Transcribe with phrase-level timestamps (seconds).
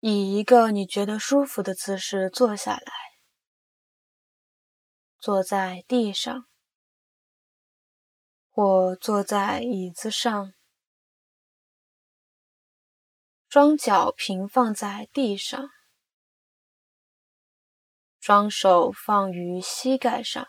[0.00, 2.92] 以一个你觉得舒服的姿势坐下来，
[5.18, 6.46] 坐在地上，
[8.50, 10.52] 或坐在椅子上，
[13.48, 15.70] 双脚平放在地上，
[18.20, 20.46] 双手放于膝盖上，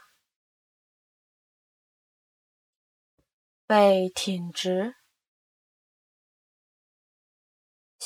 [3.65, 4.95] 背挺直。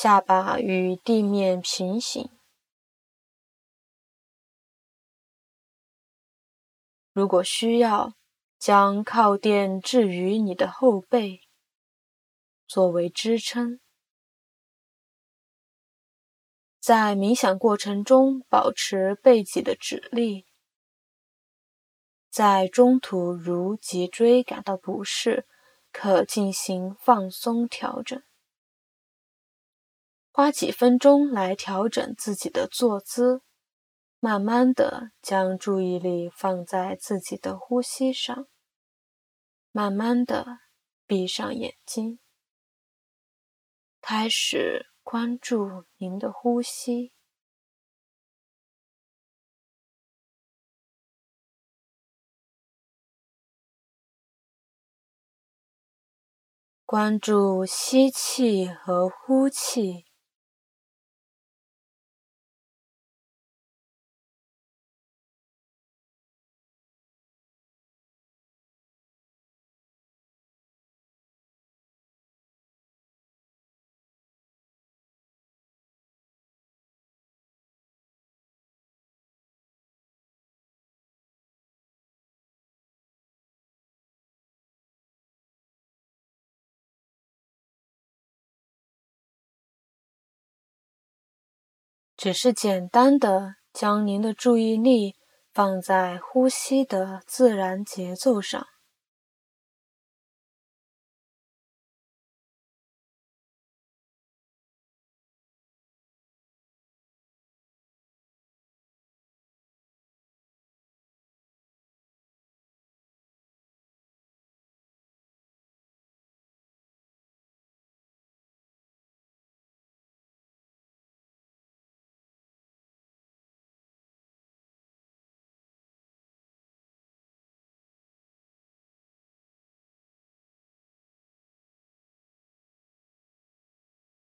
[0.01, 2.31] 下巴与地面平行。
[7.13, 8.15] 如果需要，
[8.57, 11.41] 将靠垫置于你的后背，
[12.65, 13.79] 作为支撑。
[16.79, 20.47] 在冥想过程中，保持背脊的直立。
[22.31, 25.45] 在中途如脊椎感到不适，
[25.91, 28.23] 可进行放松调整。
[30.33, 33.41] 花几分钟来调整自己的坐姿，
[34.21, 38.47] 慢慢的将注意力放在自己的呼吸上，
[39.73, 40.59] 慢慢的
[41.05, 42.19] 闭上眼睛，
[43.99, 47.11] 开始关注您的呼吸，
[56.85, 60.10] 关注吸气和呼气。
[92.21, 95.15] 只是简单的将您的注意力
[95.51, 98.63] 放在呼吸的自然节奏上，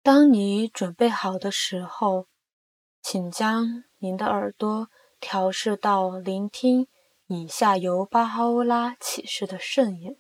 [0.03, 2.27] 当你准备好的时候，
[3.01, 4.89] 请将您的耳朵
[5.21, 6.89] 调试到聆听
[7.27, 10.17] 以下由巴哈乌拉启示的圣言：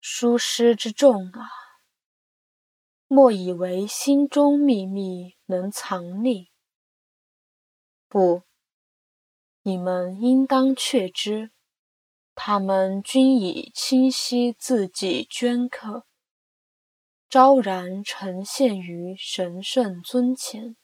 [0.00, 1.50] 疏失之众啊，
[3.08, 6.48] 莫以为心中秘密能藏匿。
[8.08, 8.44] 不，
[9.60, 11.50] 你们应当确知。
[12.40, 16.06] 他们均已清晰自己镌刻，
[17.28, 20.76] 昭然呈现于神圣尊前。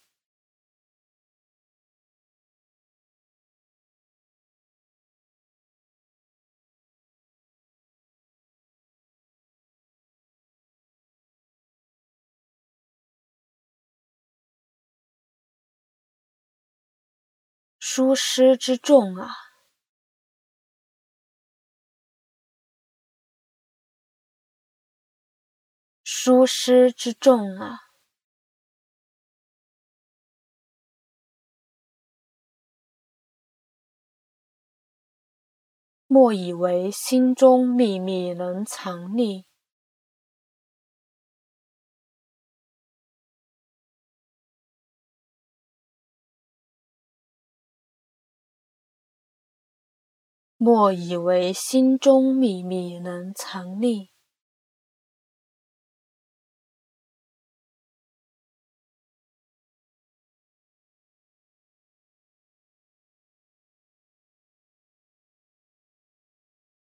[17.79, 19.44] 书师之重啊！
[26.25, 27.81] 疏失之重啊！
[36.07, 39.43] 莫以为心中秘密能藏匿。
[50.57, 54.14] 莫以为心中秘密能藏匿。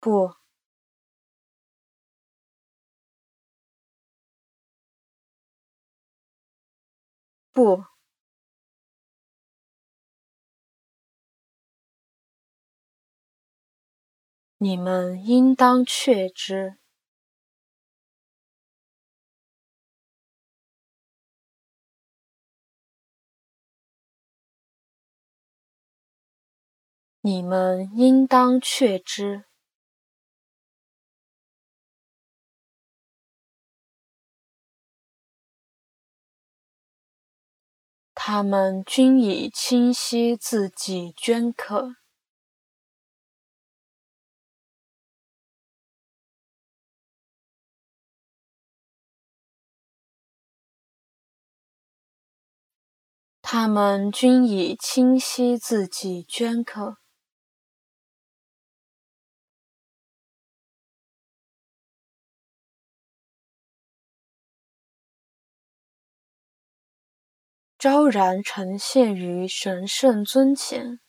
[0.04, 0.34] 不，
[7.54, 7.84] 不，
[14.58, 16.76] 你们应当确知，
[27.22, 29.44] 你们应当确知。
[38.26, 41.97] 他们均已清晰自己镌刻。
[53.43, 57.03] 他们均已清晰自己镌刻。
[67.84, 71.00] 昭然呈现于神圣尊前，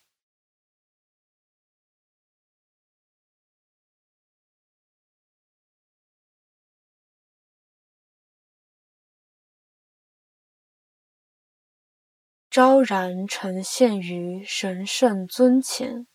[12.50, 16.06] 昭然呈现于神圣尊前。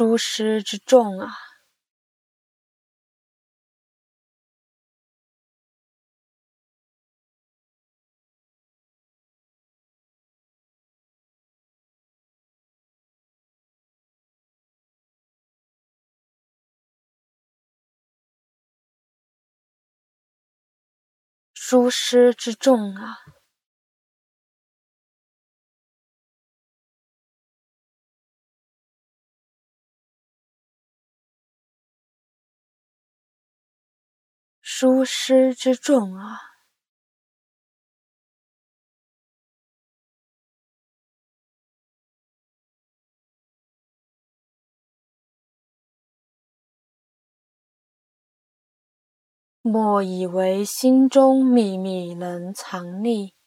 [0.00, 1.28] 疏师之众啊，
[21.52, 23.18] 疏师之众啊！
[34.80, 36.40] 诸师之众啊！
[49.60, 53.39] 莫以为心中秘密能藏匿。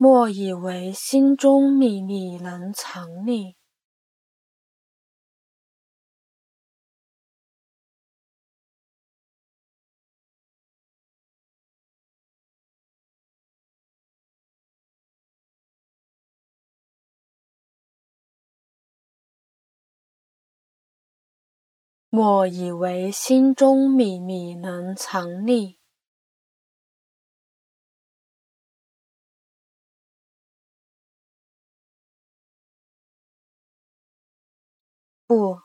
[0.00, 3.56] 莫以为心中秘密能藏匿。
[22.08, 25.77] 莫以为心中秘密能藏匿。
[35.28, 35.60] 不，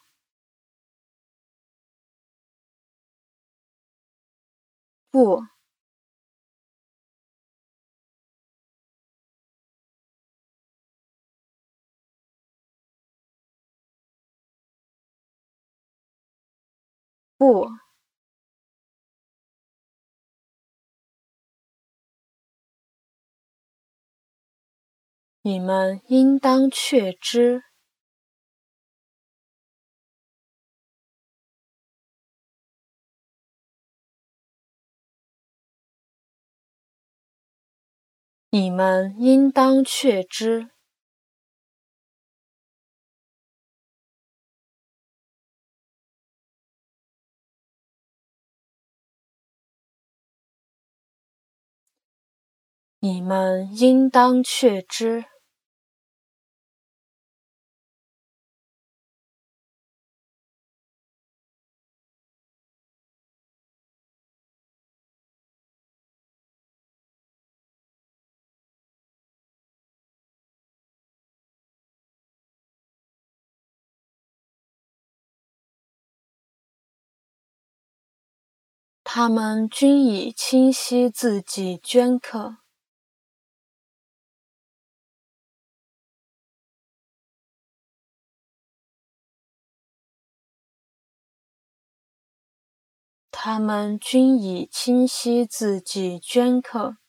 [5.14, 5.44] 不，
[17.38, 17.68] 不，
[25.42, 27.64] 你们应当确知。
[38.54, 40.70] 你们应当确知，
[53.00, 55.33] 你们应当确知。
[79.16, 82.58] 他们均已清晰自己镌刻。
[93.30, 97.03] 他们均已清晰自己镌刻。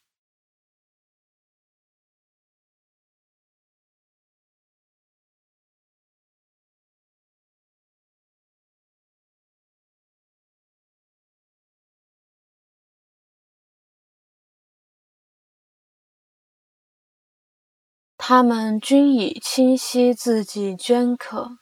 [18.26, 21.58] 他们均已清晰自己镌刻。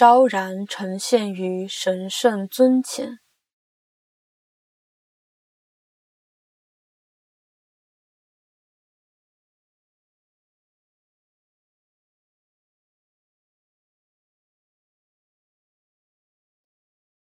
[0.00, 3.18] 昭然呈现于神圣尊前。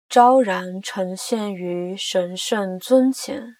[0.08, 3.56] 昭然呈现于神圣尊前，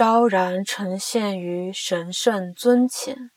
[0.00, 3.32] 昭然呈现于神圣尊前。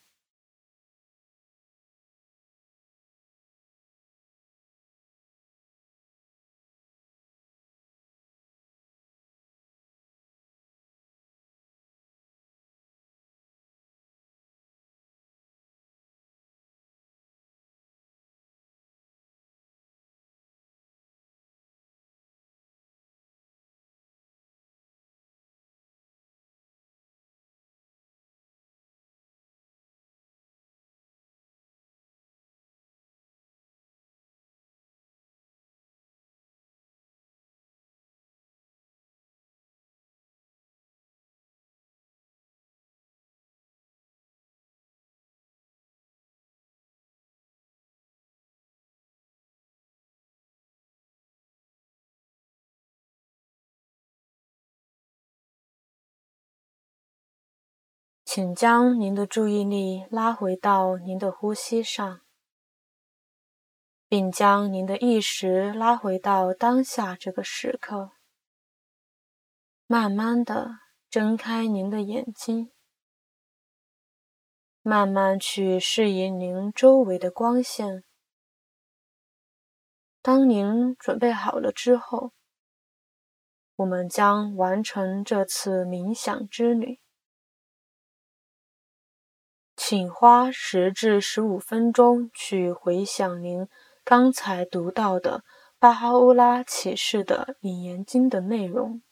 [58.36, 62.22] 请将您的注意力拉回到您的呼吸上，
[64.08, 68.13] 并将您的意识拉回到当下这个时刻。
[69.86, 70.80] 慢慢的
[71.12, 72.72] 睁开您的眼睛，
[74.82, 78.04] 慢慢去适应您周围的光线。
[80.24, 82.32] 当您准备好了之后，
[83.75, 87.03] 我们将完成这次冥想之旅。
[89.86, 93.68] 请花十至十五分钟去回想您
[94.06, 95.44] 刚才读到的
[95.78, 99.04] 巴哈乌拉启示的引言经的内容，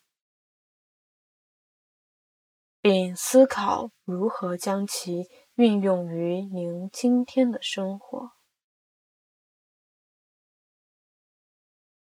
[2.79, 8.31] 并思考如何将其运用于您今天的生活。